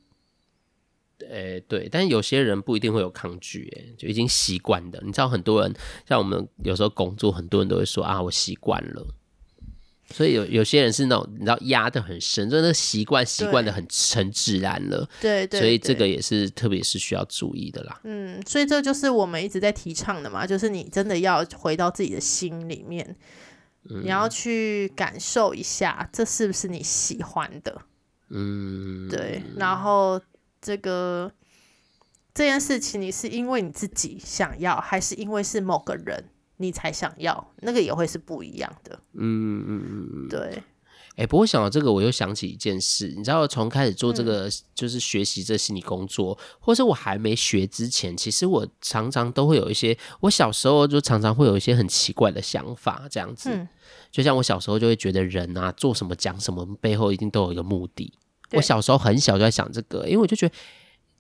[1.21, 5.01] 诶、欸，对，但是有些人不一定会有抗拒，诶，就已经习惯的。
[5.05, 5.75] 你知道，很多人
[6.09, 9.07] 像我们有时候工作，很多人都会说啊，我习惯了。
[10.11, 15.09] 所以有有些人是那种你知道压的很深，真的习惯习惯的很成自然了。
[15.19, 18.01] 对对，所以这个也是特别是需要注意的啦。
[18.05, 23.17] 嗯，所以这就是我们一直在提倡的嘛，就是你真的要回到自己的心里面，
[23.89, 27.81] 嗯、你要去感受一下，这是不是你喜欢的？
[28.29, 29.43] 嗯，对。
[29.57, 30.21] 然后
[30.65, 31.31] 这个
[32.33, 36.31] 这件事情，你是因为你自己想要，还是因为是某个人？
[36.57, 40.63] 你才想要那个也会是不一样的，嗯嗯嗯嗯，对。
[41.17, 53.51] 哎、欸，不过想到这个，我又想起一件事，你知道，从开始做这个、嗯、就是学习这心理工作，或者我还没学之前，其实我常常都会有一些，我小时候就常常会有一些很奇怪的想法，这样子。
[53.53, 53.69] 嗯、
[54.11, 58.13] 就像我小时候就会觉得人啊，做什么讲什么背后一定都有一个目的。
[58.57, 60.55] 我小时候很小就在想这个，因为我就觉得，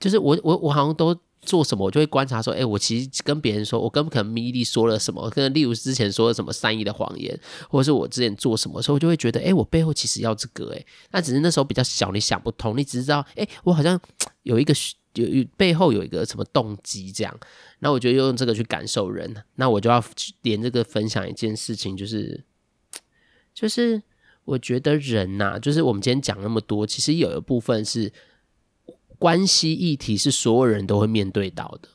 [0.00, 1.16] 就是我我我好像都。
[1.46, 14.00] 做什么，我就会观察说，哎、欸，我其实跟别人说，我跟可能米莉说了什么，可能例如之前说了什么善意的谎言，或者是我之前做什么时候，我就会觉得，哎、欸，我背后其实要这个、欸，哎，那只是那时候比较小，你想不通，你只知道，哎、欸，我好像
[14.44, 14.72] 有一个
[15.16, 17.38] 有有背后有一个什么动机这样，
[17.80, 20.02] 那我就用这个去感受人，那我就要
[20.40, 22.42] 连这个分享一件事情，就是
[23.52, 24.02] 就是
[24.44, 28.12] 我觉得人呐、就是我们今天讲那么多，其实有一部分是。
[29.16, 31.88] 关系议题是所有人都会面对到的，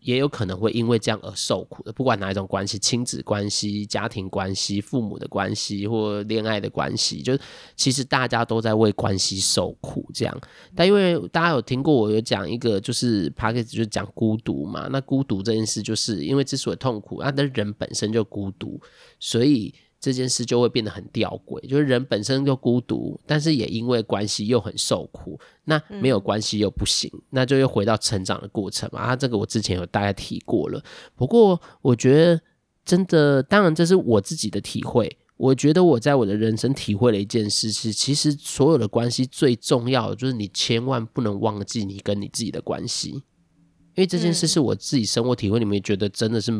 [0.00, 7.40] 也有可能会因为这样而受苦的，不管哪一种关系，亲子关系、家庭关系、父母的关系或恋爱的关系，就是
[7.74, 10.08] 其实大家都在为关系受苦。
[10.14, 10.40] 这样，
[10.76, 18.80] 但因为大家有听过我有讲一个，就是 Podcast 就是讲孤独嘛，那孤独这件事，就是因为之所以痛苦，那的人本身就孤独，
[19.18, 19.74] 所以。
[20.00, 25.38] 这件事就会变得很吊诡，就是人本身就孤独，但是也因为关系又很受苦。
[25.64, 29.00] 那没有关系又不行，嗯、那就又回到成长的过程嘛。
[29.00, 30.80] 啊，这个我之前有大概提过了。
[31.16, 32.40] 不过我觉得
[32.84, 35.18] 真的，当然这是我自己的体会。
[35.36, 43.22] 我觉得我在我的人生体会了一件事是，其实所有的关系最重要的就是你千万不能忘记你跟你自己的关系，因
[43.96, 46.52] 为这件事是我自己生活体会里面觉得真的是，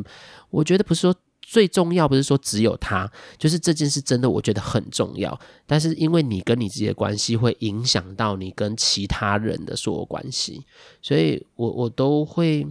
[0.51, 1.14] 我觉得不是说。
[1.50, 5.40] 最重要不是说只有他，就是这件事真的我觉得很重要。
[5.66, 10.62] 但是因为你跟你自己的关系会影响到你跟其他人的所有关系，
[11.00, 12.66] 所以我我都会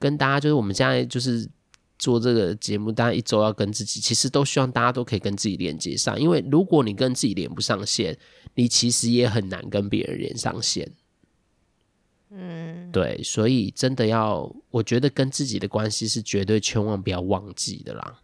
[0.00, 1.48] 跟大家，就是我们现在就是
[1.96, 6.20] 做这个节目，大家一周要跟自己，其实都希望大家都可以跟自己连接上。
[6.20, 8.18] 因为如果你跟自己连不上线，
[8.56, 10.90] 你其实也很难跟别人连上线。
[12.30, 18.20] 嗯，对，所以真的要，我觉得跟自己的关系是绝对千万不要忘记的啦。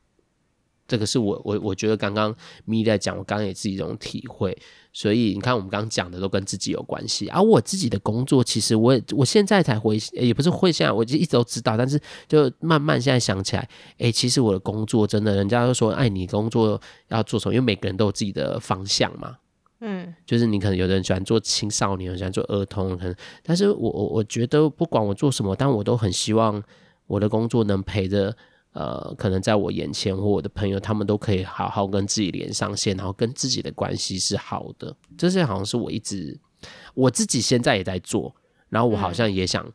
[0.86, 2.34] 这个是我我我觉得刚刚
[2.66, 4.56] 咪在讲，我刚刚也是一种体会。
[4.92, 7.26] 所以你看，我们刚刚讲的都跟自己有关系。
[7.28, 13.66] 而、我自己的工作，其实我也我现在才回，也不是会现在，我就一直都知道，但是就慢慢现在想起来，
[13.98, 17.54] 哎、其实我的工作真的，人家都说，哎，你工作要做什么？
[17.54, 19.38] 因为每个人都有自己的方向嘛。
[19.80, 26.62] 嗯，就是你可能有的人喜欢做青少年，有人喜欢做儿童，可能，但是我我我觉得不管我做什么，但我都很希望
[27.06, 28.34] 我的工作能陪着，
[28.72, 34.96] 呃，可能在我眼前或我的朋友，他们都可以好好跟自己连上线，然后跟自己的关系是好的。
[35.18, 36.38] 这些好像是我一直
[36.94, 38.34] 我自己现在也在做，
[38.70, 39.70] 然后我好像也想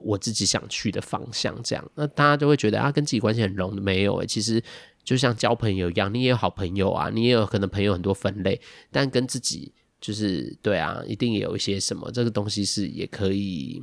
[0.00, 1.90] 我自己想去的方向这样。
[1.94, 4.62] 那大家就会觉得啊，跟自己关系很融的，没有诶，其实。
[5.06, 13.80] 就像交朋友一样，你也有好朋友啊，你也有可能朋友很多分类，但跟自己就是对啊，一定也有一些什么，这个东西是也可以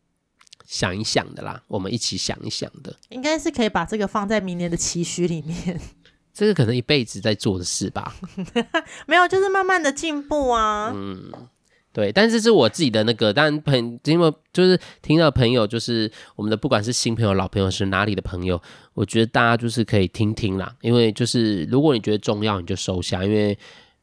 [0.64, 5.78] 想一想的啦，我们一起想一想的，应该是可以把这个放在明年的期许里面，
[6.32, 8.16] 这个可能一辈子在做的事吧，
[9.06, 11.30] 没有，就是慢慢的进步啊，嗯。
[11.94, 18.60] 对，但是是我自己的那个，但朋因为就是听到朋友，就是我们的不管是新朋友、老朋友，是哪里的朋友，
[18.94, 20.74] 我觉得大家就是可以听听啦。
[20.80, 23.24] 因为就是如果你觉得重要，你就收下。
[23.24, 23.56] 因为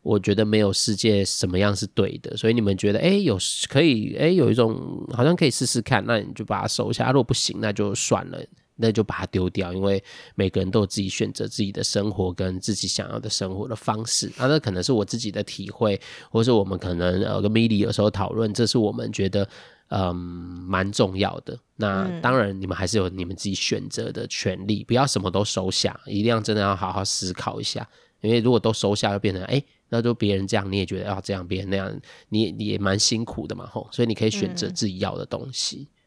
[0.04, 7.08] 我觉得没有世界什么样是对的，所以你们觉得哎有可以哎有一种好像可以试试看，那你就把它收下。
[7.08, 8.40] 如果不行，那就算了。
[8.82, 10.04] 那就把它丢掉，因为
[10.36, 14.32] 每个人都有自己选择自己的生活跟自己想要的生活的方式。
[14.38, 19.48] 那那可能是我自己的体会，或是我们可能呃跟米莉有时候讨论，这是我们觉得
[19.90, 21.58] 嗯蛮重要的。
[21.76, 27.88] 那当然，你们还是有你们自己选择的权利，不要什么都收下，一定要真的要好好思考一下。
[28.22, 31.92] 因为如果都收下，就变成哎，那就别人这样你也觉得要这样，别人那样
[32.30, 33.88] 你你也蛮辛苦的嘛吼。
[33.92, 35.88] 所以你可以选择自己要的东西。
[35.88, 36.01] 嗯，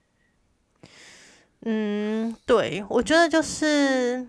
[2.45, 4.29] 对，我觉得就是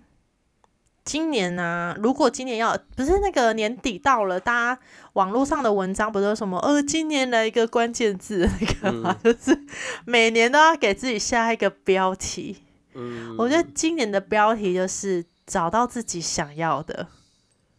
[1.03, 4.81] 今年呢、啊，如果今年要不是那个年底到了，大家
[5.13, 9.59] 网络上的文章不是说什么呃，今年的一个关键字那个嘛，嗯、就是
[10.05, 12.63] 每年都要给自己下一个标题。
[12.93, 17.07] 嗯，我觉得今年的标题就是找到自己想要的。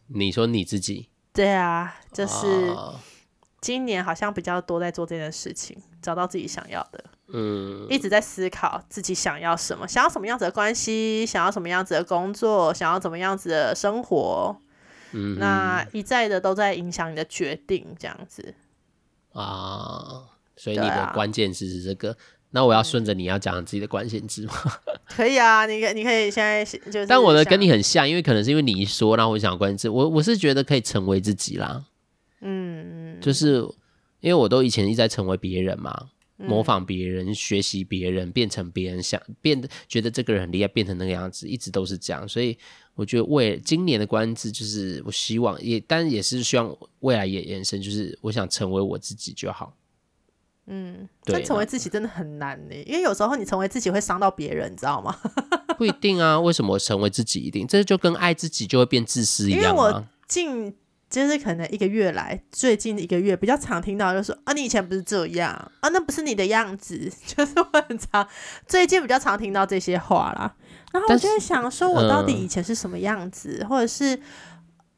[0.07, 1.09] 你说你自己？
[1.33, 2.73] 对啊，就是
[3.59, 7.03] 今年好像比较多在做这件事情，找到自己想要的。
[7.33, 14.55] 嗯，一直在思考自己想要什么，想要什么样子的关系，想要什么样子的工作，想要怎么样子的生活。
[15.11, 18.55] 嗯，那一再的都在影响你的决定，这样子
[19.33, 20.25] 啊。
[20.55, 22.17] 所以你的关键词是这个，啊、
[22.51, 24.53] 那我要顺着你要讲自己的关键字吗？
[25.07, 27.05] 可以啊，你可你可以现在就是。
[27.05, 31.85] 但我的跟你很像，因为可能是因为你一说，然后我想关键字，我我是觉得可以成为自己啦。
[32.41, 33.57] 嗯，就是
[34.19, 36.07] 因为我都以前一直在成为别人嘛。
[36.37, 42.27] 模仿别人，学习别人，变成别人想变得，觉得这个人很厉害，变成那个样子，一直都是这样。
[42.27, 42.55] 所以
[42.93, 49.75] 我觉得为今年的关键就是，我希望也，但也是希望未来也延伸，就是我想成为我自己就好。
[50.67, 55.17] 嗯，但成为自己真的很难呢，因为有时候你成为自己会伤到别人，你知道吗？
[55.77, 57.65] 不一定啊，为什么成为自己一定？
[57.65, 59.87] 这就跟爱自己就会变自私一样吗？
[59.87, 60.75] 因为我进。
[61.09, 68.27] 就是可能一个月来，最近一个月比较常听到，就是说啊，你以前不是这样啊，那不是你的样子， 就是我很常
[68.67, 70.55] 最近比较常听到这些话啦。
[70.91, 74.19] 然后我就在想，说我到底以前是什么样子，或者是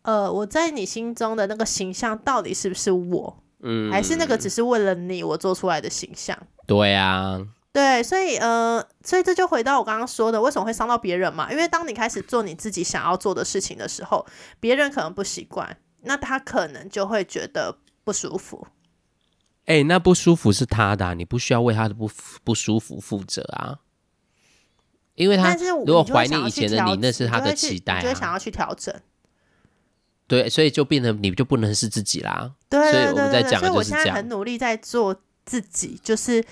[0.04, 3.43] 呃，我在你心中的那个形象到底是不是我？
[3.62, 6.38] 嗯，还是那个只是为了你我做出来的形象？
[6.65, 7.38] 对啊，
[7.74, 11.52] 对，所以呃，所以这就回到我刚刚说的，为什么会伤到别人嘛？
[11.52, 14.26] 因为当你开始做你自己想要做的事情的时候，
[14.60, 18.67] 别人可能不习惯，那他可能就会觉得不舒服。
[19.65, 22.09] 哎、欸，那不舒服是他的、啊，你不需要为他的不
[22.43, 23.79] 不舒服负责啊。
[25.15, 25.53] 因为他
[25.85, 28.93] 如果怀念以前的你，那是他的期待、啊，就会想要去调整。
[30.27, 32.53] 对，所以就变成你就不能是自己啦。
[32.69, 33.73] 对，对，对，对，所以我们在讲的就是这样。
[33.73, 36.43] 所以我现在很努力在做自己，就是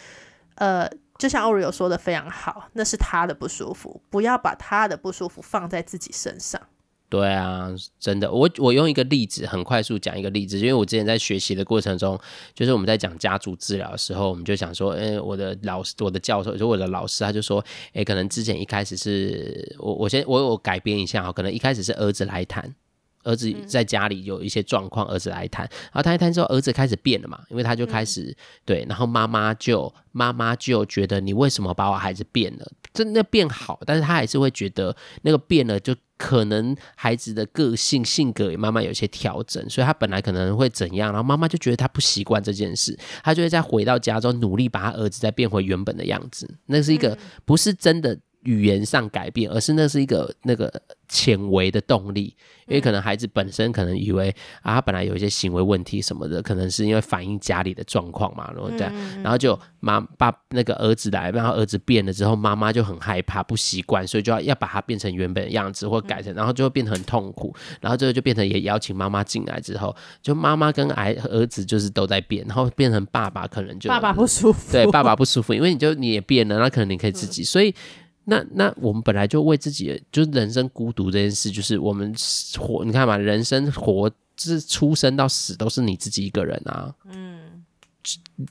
[0.56, 6.62] 呃，就像 Oreo 说的非常好，那是他的不舒服，不要把他的不舒服放在自己身上。
[7.10, 12.20] 对啊，真的，我我用一个例子，很快速讲一个例子，因为我之前在学习的过程中，
[12.54, 22.76] 就是我们在讲家族治疗的时候，我们就想说，哎，我的老师，我的教授，就我的老师，他就说，哎，可能之前一开始是我，我先我我改编一下哈，可能一开始是儿子来谈。
[23.24, 32.66] 儿子在家里有一些状况，儿子来谈，然后谈一谈之后，儿子开始变了嘛，因为他就开始、嗯、对，然后妈妈就妈妈就觉得你为什么把我孩子变了？
[32.94, 48.18] 真的变好，但是他还是会觉得那个变了，就可能孩子的个性性格也慢慢有些调整，所以他本来可能会怎样，然后妈妈就觉得他不习惯这件事，他就会再回到家中努力把他儿子再变回原本的样子，那是一个不是真的。
[48.48, 50.72] 语言上改变，而是那是一个那个
[51.10, 52.34] 潜微的动力，
[52.66, 58.88] 因为可能孩子本身可能以为啊，他本来有一些行为问题什么的，可能是因为反映家里的状况嘛，然后对，
[59.22, 77.76] 然后就妈爸那个儿子来，然后儿子变了之后，妈妈就很害怕，不习惯，所以就要要把他变成原本的样子或改成，然后就会变得很痛苦，然后最后就变成也邀请妈妈进来之后，就妈妈跟儿儿子就是都在变，然后变成爸爸可能就爸爸不舒服，对，爸爸不舒服，因为你就你也变了，那可能你可以自己，所以。
[78.30, 82.14] 那那我们本来就为自己，就是人生孤独这件事，就是我们
[82.60, 86.94] 活，你看嘛，人生活自出生到死都是你自己一个人啊。
[87.06, 87.64] 嗯，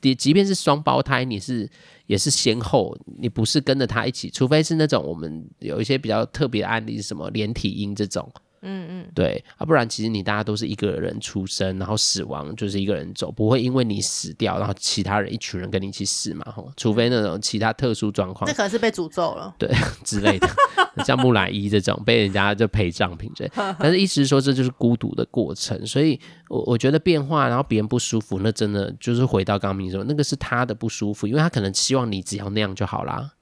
[0.00, 1.68] 即即便是双胞胎，你是
[2.06, 8.32] 也是先后，你不是跟着他一起，除非是那种我们有一些比较特别的案例，什么连体婴这种。
[8.62, 19.70] 嗯嗯，对啊，不然其实你大家都是一个人出生，然后死亡就是一个人走，不会因为你死掉，然后其他人一群人跟你一起死嘛，吼，除非那种其他特殊状况，那可能是被诅咒了，对
[20.04, 20.48] 之类的，
[21.04, 33.32] 像木乃伊这种被人家就陪葬品这，但是意思是说这就是孤独的过程，所以我我觉得变化，然后别人不舒服，那真的就是回到刚明说，那个是他的不舒服，因为他可能希望你只要那样就好啦，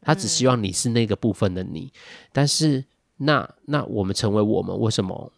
[0.00, 1.92] 他只希望你是那个部分的你，
[2.32, 2.84] 但是。
[3.24, 5.32] 那那我们成为我们为什么？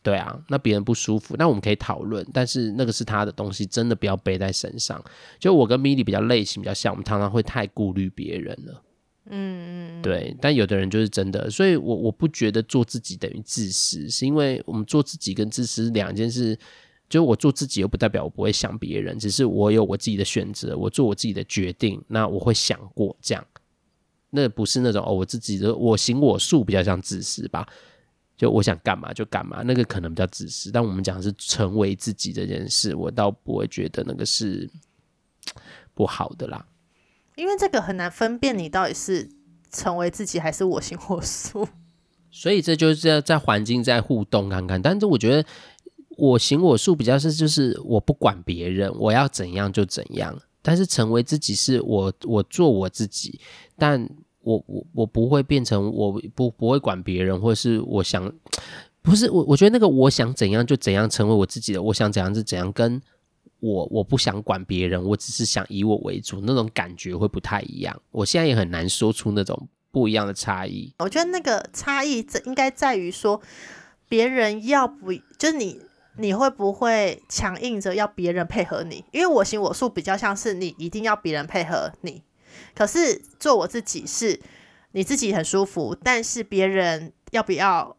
[0.00, 5.02] 对啊，那别人不舒服，那我们可以讨论，但是那个是他的东西，真的不要背在身上。
[5.38, 8.82] 就我跟米莉比较类型比较像，我们常常会太顾虑别人了。
[9.30, 10.34] 嗯嗯，对。
[10.40, 16.58] 但有的人就是真的，所以我我不觉得做自己等于自私，是因为我们做自己跟自私两件事。
[17.10, 23.42] 就我做自己又不代表我不会想别人，只是我有我自己的选择，我做我自己的决定，那我会想过这样。
[24.30, 27.66] 那不是那种哦，我自己的我行我素比较像自私吧？
[28.36, 30.70] 就我想干嘛就干嘛，那个可能比较自私。
[30.70, 34.70] 但我们讲的是成为自己这件事，我倒不会觉得那个是
[35.92, 36.66] 不好的啦。
[37.34, 39.28] 因为这个很难分辨你到底是
[39.72, 41.66] 成为自己还是我行我素。
[42.30, 44.80] 所以这就是要在环境在互动看看。
[44.80, 45.44] 但是我觉得
[46.10, 50.40] 我行我素比较是就是我不管别人，我要怎样就怎样。
[50.62, 53.40] 但是成为自己是我我做我自己。
[53.78, 54.08] 但
[54.40, 58.30] 我我我不会变成我不不会管别人，或是我想
[59.00, 63.00] 不是我我觉得那个我想怎样就怎样成为我自己的，我想怎样就怎样，跟
[63.60, 68.00] 我我不想管别人，我只是想以我为主，那种感觉会不太一样。
[68.10, 70.92] 我现在也很难说出那种不一样的差异。
[70.98, 73.40] 我觉得那个差异在应该在于说，
[74.08, 75.80] 别人要不就是你
[76.18, 79.04] 你会不会强硬着要别人配合你？
[79.12, 82.22] 因为我行我素比较像是你一定要别人配合你。
[82.74, 84.40] 可是做我自己是
[84.92, 87.96] 你自己很舒服，但是别人要不要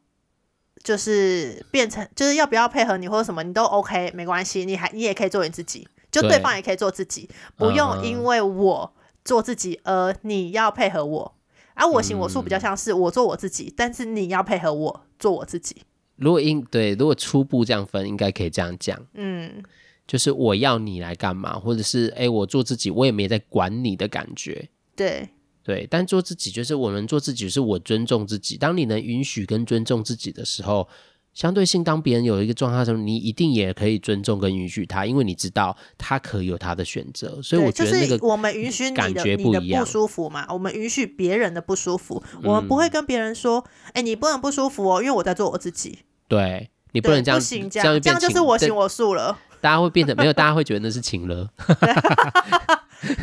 [0.84, 8.94] 就是变成就是要不要配合你或者什么你都 OK 没关系，你还你也可以做你自己，就对方也可以做自己，不用因为我
[9.24, 11.36] 做自己而你要配合我。
[11.74, 15.84] 而、啊、我行我素比较像是我做我自己，嗯、但是你要配合我做我自己。
[16.18, 19.00] 如果应对如果初步这样分，应该可以这样讲。
[19.14, 19.64] 嗯。
[20.10, 24.68] 就是我要你来干嘛，或者是哎、欸，我做自己，我也没在管你的感觉。
[24.96, 25.30] 对
[25.64, 28.58] 对，但做自己就是我们做自己，是我尊重自己。
[28.58, 30.88] 当你能允许跟尊重自己的时候，
[31.36, 37.40] 相对性，当别人有一个状态的时候，你一定也可以尊重跟允许他，因为你知道他可以有他的选择。
[37.44, 46.00] 所以我觉得那个我们允许感觉不一样，你的不舒服嘛，我们允许别人的不舒服，我们不会跟别人说，哎、你不能不舒服哦，因为我在做我自己。
[46.28, 49.38] 对，你不能这样，不行这样，这样，这样就是我行我素了。
[49.62, 51.50] 大家会变成没有，大家会觉得那是情了。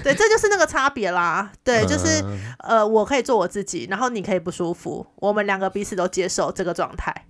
[0.03, 1.53] 对，这就是那个差别啦。
[1.63, 7.27] 对，就是、嗯、呃，我可以做我自己，然后你可以不舒服，我们两个彼此都接受这个状态。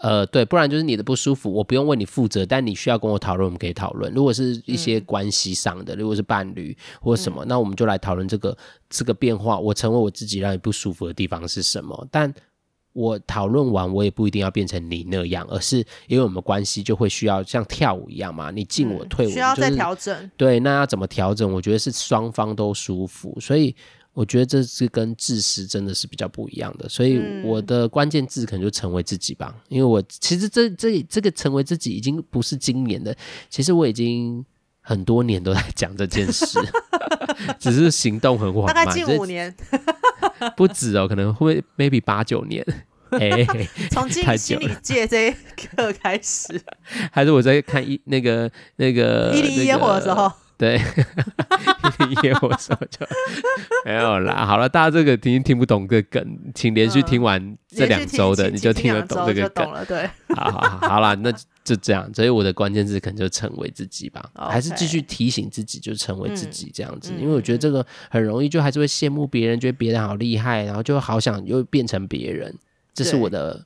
[0.00, 4.12] 呃，对，不然就是你的不舒服，我不用为你负责，但你需要跟我讨论，我们可以讨论。
[4.12, 8.56] 如果是一些关系上的，嗯、如果是伴侣或什么，嗯、那我们就来讨论这个
[8.88, 9.58] 这个变化。
[9.58, 12.06] 我成为我自己让你不舒服的地方是什么？
[12.10, 12.32] 但
[12.92, 20.30] 我讨论完，我也不一定要变成你那样，而是因为我们关系就会需要像跳舞一样嘛，你进我退我，嗯、需要再调整、就是。
[20.36, 21.52] 对，那要怎么调整？
[21.52, 23.74] 我觉得是双方都舒服，所以。
[24.14, 29.54] 我觉得这是跟自私真的是比较不一样的，所以我的关键字可能就成为自己吧。
[29.56, 33.16] 嗯、因为我其实这这这个成为自己已经不是今年的，
[33.48, 34.44] 其实我已经
[34.80, 36.58] 很多年都在讲这件事，
[37.60, 38.74] 只是行动很缓慢。
[38.74, 39.54] 大概近五年，
[40.56, 42.64] 不止哦，可能会 maybe 八九年。
[43.10, 43.46] 哎，
[43.90, 46.60] 从进心理界这一刻开始，
[47.10, 50.30] 还是我在看一那个那个一零一烟火的时候。
[50.58, 50.74] 对，
[52.24, 53.06] 因为我说就
[53.84, 54.44] 没有啦。
[54.44, 59.84] 好了，大家这个听听不懂这个梗，请连续听完这两周的，你就听得懂这个梗了。
[59.84, 61.32] 对，好好好，好了，那
[61.62, 62.12] 就这样。
[62.12, 67.12] 所以我的关键字可能就成为自己吧.还是继续提醒自己，就成为自己这样子。
[67.14, 72.52] 嗯、因为我觉得这个很容易，就还是会羡慕别人，觉得别人好厉害，然后就好想又变成别人，
[72.92, 73.64] 这是我的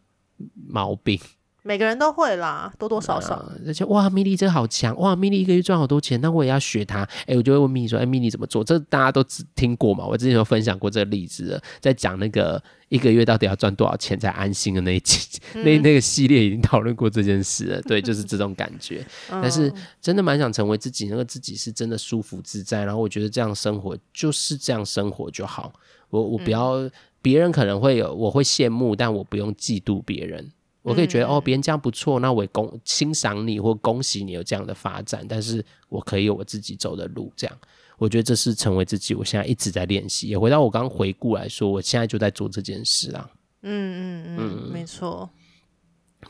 [0.69, 1.19] 毛病。
[1.65, 3.45] 每个人都会啦，多多少少。
[3.65, 7.03] 而且、啊、哇，米莉这个好强哇，米莉一个月赚好多钱，那我也要学他。
[7.03, 10.05] 哎、欸，我就会问米莉说：“哎、欸，米莉怎么做？”这大家都只听过嘛？
[10.05, 17.83] 我之前有分享过这个例子了，在讲那个一个月到底要赚多少钱才安心的那一集，嗯、那那个系列已经讨论过这件事了。
[17.83, 19.07] 对， 就是这种感觉。
[19.29, 22.85] 但是真的蛮想成为自己，那个自己是真的舒服自在。
[22.85, 25.73] 然后我觉得这样生活就是这样生活就好。
[26.11, 26.91] 我我不要
[27.23, 30.51] 别、嗯、人可能会有，我会羡慕，但我不用嫉妒别人。
[30.83, 37.57] 我可以觉得、嗯、哦，别人这样不错，那我也恭欣赏你或恭喜你有这样的发展，但是我可以有我自己走的路，这样
[37.99, 39.15] 我觉得这是成为自己。
[39.15, 43.31] 我现在一直在练习，也回到我刚刚回顾来说，我现在就在做这件事啊。
[43.63, 45.31] 嗯嗯嗯，嗯没错。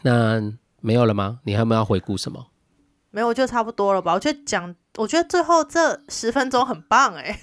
[0.02, 0.38] 那
[0.80, 1.40] 没有了吗？
[1.44, 2.48] 你还有没有要回顾什么？
[3.10, 4.12] 没有，我觉得差不多了吧。
[4.12, 7.40] 我觉得讲，我觉得最后这十分钟很棒哎。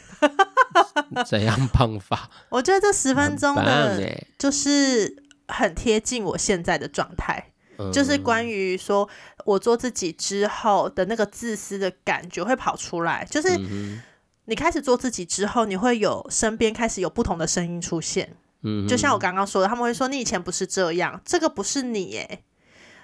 [1.25, 2.29] 怎样棒法？
[2.49, 5.23] 我觉得这十分钟的，就是。
[5.49, 9.09] 很贴近我现在的状态，嗯、就是关于说
[9.45, 13.25] 我做自己之后的那个自私的感觉会跑出来。
[13.29, 13.49] 就是
[14.45, 18.35] 你开始做自己之后，你会有身边开始有不同的声音出现。
[18.61, 22.43] 嗯，就像我刚刚说的，他们会说你以前不是这样，这个不是你耶。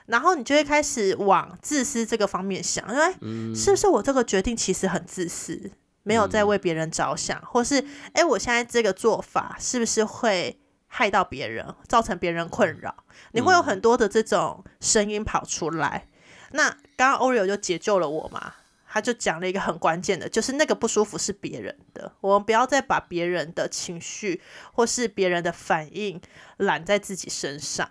[0.08, 5.72] 然后你就会开始往自私这个方面想，因为、嗯、是不是我这个决定其实很自私，
[6.04, 7.84] 没有在为别人着想，嗯、或是
[8.14, 10.60] 哎，我现在这个做法是不是会
[10.98, 16.08] 害到别人，造成别人困扰，你会有很多的这种声音跑出来。
[16.08, 18.54] 嗯、那刚刚 Oreo 就解救了我嘛，
[18.88, 24.42] 他就讲了一个很关键的，就是那个不舒服是别人的，我们不要再把别人的情绪
[24.72, 26.22] 或是别人的反应
[26.56, 27.90] 揽在自己身上。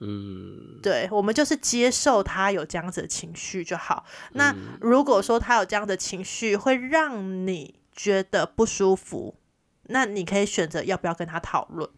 [0.00, 4.04] 嗯，对，我们就是接受他有这样子的情绪就好。
[4.32, 9.36] 那如果说他有这样的情绪会让你觉得不舒服，
[9.84, 11.88] 那你可以选择要不要跟他讨论。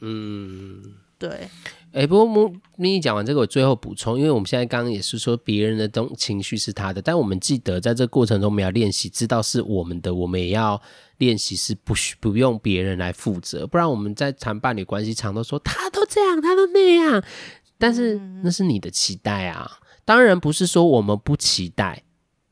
[0.00, 0.82] 嗯，
[1.18, 1.48] 对。
[1.90, 10.80] 哎、欸，不过咪咪讲完这个，我最后补充，因为我们现在刚刚也是说别人的东情绪是他的，但我们记得在这过程中，我们要练习知道是我们的，我们也要
[11.16, 17.24] 练习是不需不用别人来负责，不然我们在谈伴侣关系，常都说他都这样，他都那样，
[17.78, 22.04] 但是那是你的期待啊，当然不是说我们不期待，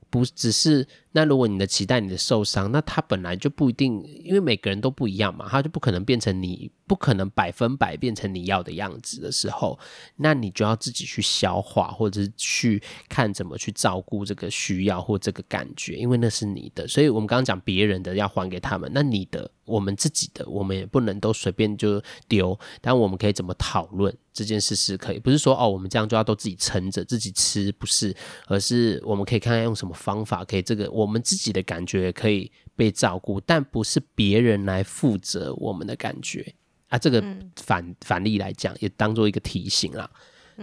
[0.08, 0.88] 不只是。
[1.12, 9.78] 那如果你的期待，你的受伤，那他本来就不一定，因为每个人都不一样嘛，他就不可能变成你，不可能百分百变成你要的样子的时候，
[10.16, 16.86] 那你就要自己去消化，或者是去看怎么去照顾这个需要或这个感觉，因为那是你的。
[16.86, 21.98] 所以我们刚刚讲别人的要还给他们，那你的，我们自己的，我们也不能都随便就
[22.28, 28.14] 丢，但我们可以怎么讨论这件事是可以，不是说哦，我们这样就要都自己撑着自己吃，不是，
[28.48, 31.05] 而是我们可以看看用什么方法可以这个我。
[31.06, 36.52] 我们自己的感觉可以被照顾，但不是别人来负责我们的感觉
[36.88, 36.98] 啊。
[36.98, 37.22] 这个
[37.54, 40.10] 反、嗯、反例来讲，也当做一个提醒啦。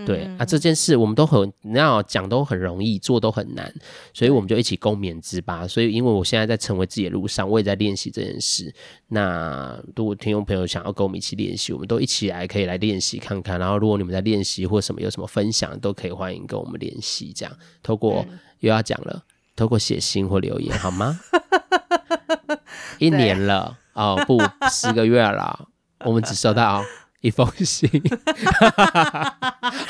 [0.07, 3.71] 对、嗯、啊，这件事我们都很，你要讲都很容易，做都很难，
[4.11, 5.67] 所以我们就一起共勉之吧。
[5.67, 8.73] 所以，因为我现在在成为自己的路上，我也在练习这件事。
[9.07, 13.59] 那如果听众朋友想要跟我们一起练习，我们都一起来可以来练习看看。
[13.59, 17.31] 然后，如果你们在练习或什么有什么分享，都可以欢迎跟我们联系。
[17.31, 19.23] 这样，透过、嗯、又要讲了。
[19.56, 21.20] 透过写信或留言好吗？
[22.99, 24.41] 一年了哦，不，
[24.72, 25.68] 十个月了，
[26.06, 26.84] 我们只收到
[27.22, 27.89] 一封信，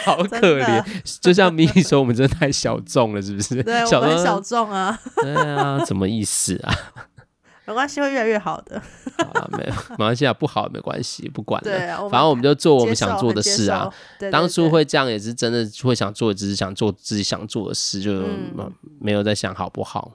[0.04, 0.84] 好可怜，
[1.22, 3.62] 就像咪咪说，我们真的太小众了，是不是？
[3.64, 4.98] 对，我们小众啊。
[5.18, 6.74] 对啊，什么意思啊？
[7.66, 8.82] 没关系，会越来越好的。
[9.58, 11.70] 没有，马来西亚不好没关系，不管了。
[11.70, 13.90] 对啊，反正我们就做我们想做的事啊。
[14.20, 18.24] 对对对，当初会这样也是真的会想做，只是想做自己想做的事，就
[19.00, 20.12] 没有在想好不好。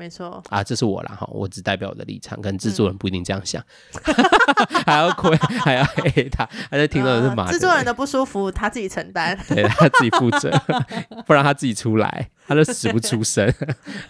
[0.00, 3.62] 没错啊，这是我啦哈，我只代表我的立场，可能制作人不一定这样想，
[4.06, 4.14] 嗯、
[4.86, 7.52] 还要亏，还要黑他，还在听到的是马、呃。
[7.52, 10.50] 制作人的不舒服他自己承担， 对他自己负责，
[11.28, 13.52] 不然他自己出来，他就死不出声。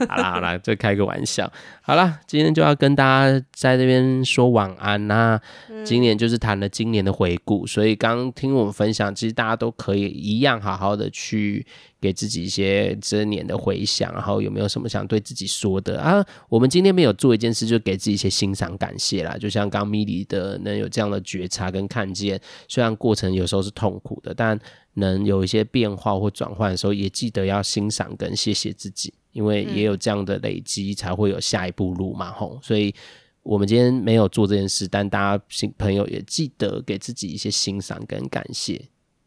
[0.09, 1.51] 好啦好啦，就开个玩笑。
[1.83, 5.41] 好啦，今天就要跟大家在这边说晚安啦、啊。
[5.85, 11.67] 今年就是谈了今年的回顾，所以刚听我们分享，其实大家都可以一样好好的去。
[12.01, 16.25] 给自己一些这年的回想，然后有没有什么想对自己说的啊？
[16.49, 19.37] 我们今天没有做一件事，就给自己一些欣赏、感谢啦。
[19.37, 24.59] 就像刚米莉的能有这样的觉察跟看见，虽然过程有时候是痛苦的，但
[24.95, 32.33] 能有一些变化或转换的时候，也记得要欣赏跟谢谢自己，因为也有这样的累积，才会有下一步路嘛。
[32.33, 32.95] 吼，所以
[33.43, 38.81] 我们今天没有做这件事，但大家新朋友也记得给自己一些欣赏跟感谢。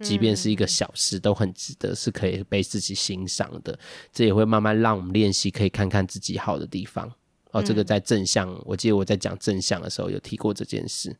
[0.03, 3.77] 即便是一个小事，都很值得，是可以被自己欣赏的。
[4.11, 7.11] 这也会慢慢让我们练习，可以看看自己好的地方。
[7.51, 11.15] 哦，这个在正向，我记得我在讲正向的时候有提过这件事。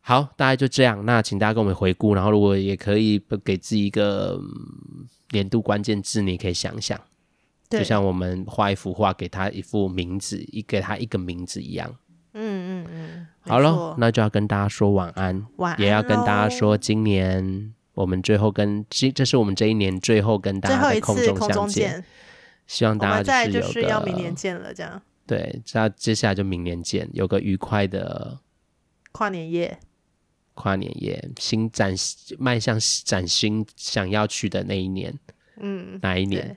[0.00, 1.02] 好，大概就这样。
[1.06, 4.38] 那请大家跟我们回顾，然后如果也可以给自己一个
[5.30, 7.00] 年度关键字，你可以想想，
[7.70, 11.96] 就像我们画一幅画，给他一幅名字，一给他一个名字一样。
[12.34, 22.04] 嗯嗯嗯，好了，那就要跟大家说晚安，晚安，也要跟大家说，今年我们最后跟这，这是我们这一年最后跟大家在空中相见，
[22.66, 25.00] 希望大家就是有个就是要明年见了，这样。
[25.26, 28.38] 对，那接下来就明年见，有个愉快的
[29.12, 29.78] 跨年夜，
[30.54, 31.94] 跨年夜，新崭
[32.38, 35.18] 迈向崭新想要去的那一年，
[35.60, 36.56] 嗯，哪一年？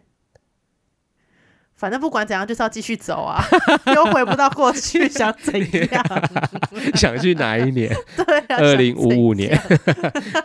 [1.78, 3.40] 反正不管怎样，就是要继续走啊，
[3.96, 5.54] 又回不到过去， 想怎
[5.92, 6.04] 样？
[6.96, 7.96] 想去哪一年？
[8.26, 9.56] 对、啊，二零五五年。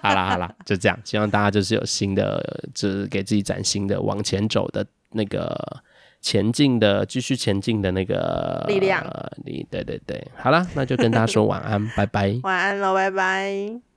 [0.02, 0.98] 好啦好啦，就这样。
[1.04, 5.56] 希望大家就是有新的，就是给自己崭新的往前走的那个
[6.20, 9.02] 前进的，继续前进的那个力量。
[9.44, 12.38] 你、呃、对对对，好了，那就跟大家说晚安，拜拜。
[12.42, 13.91] 晚安喽，拜拜。